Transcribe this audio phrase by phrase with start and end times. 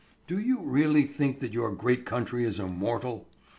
[0.25, 3.27] Do you really think that your great country is immortal?